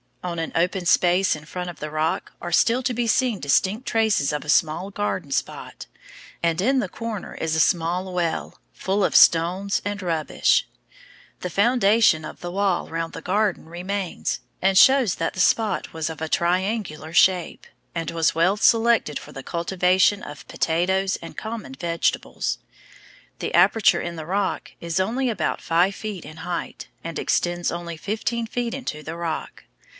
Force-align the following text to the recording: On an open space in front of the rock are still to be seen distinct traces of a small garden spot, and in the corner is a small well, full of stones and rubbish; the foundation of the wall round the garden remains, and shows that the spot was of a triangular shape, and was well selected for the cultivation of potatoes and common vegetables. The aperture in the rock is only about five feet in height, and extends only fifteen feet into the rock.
On 0.23 0.37
an 0.39 0.51
open 0.55 0.85
space 0.85 1.35
in 1.35 1.45
front 1.45 1.69
of 1.69 1.79
the 1.79 1.89
rock 1.89 2.33
are 2.41 2.51
still 2.51 2.83
to 2.83 2.93
be 2.93 3.07
seen 3.07 3.39
distinct 3.39 3.87
traces 3.87 4.31
of 4.31 4.43
a 4.45 4.49
small 4.49 4.89
garden 4.91 5.31
spot, 5.31 5.85
and 6.43 6.61
in 6.61 6.77
the 6.79 6.89
corner 6.89 7.35
is 7.35 7.55
a 7.55 7.59
small 7.59 8.11
well, 8.11 8.59
full 8.71 9.03
of 9.03 9.15
stones 9.15 9.79
and 9.83 10.01
rubbish; 10.01 10.67
the 11.41 11.49
foundation 11.49 12.23
of 12.23 12.39
the 12.39 12.51
wall 12.51 12.87
round 12.87 13.13
the 13.13 13.21
garden 13.21 13.65
remains, 13.65 14.39
and 14.61 14.77
shows 14.77 15.15
that 15.15 15.33
the 15.33 15.39
spot 15.39 15.91
was 15.91 16.09
of 16.09 16.21
a 16.21 16.29
triangular 16.29 17.13
shape, 17.13 17.65
and 17.95 18.11
was 18.11 18.35
well 18.35 18.57
selected 18.57 19.17
for 19.17 19.31
the 19.31 19.43
cultivation 19.43 20.21
of 20.21 20.47
potatoes 20.47 21.15
and 21.21 21.37
common 21.37 21.73
vegetables. 21.73 22.59
The 23.39 23.53
aperture 23.55 24.01
in 24.01 24.17
the 24.17 24.25
rock 24.27 24.71
is 24.79 24.99
only 24.99 25.29
about 25.29 25.61
five 25.61 25.93
feet 25.95 26.25
in 26.25 26.37
height, 26.37 26.87
and 27.03 27.17
extends 27.19 27.71
only 27.71 27.97
fifteen 27.97 28.45
feet 28.47 28.73
into 28.75 29.01
the 29.03 29.15
rock. 29.15 29.63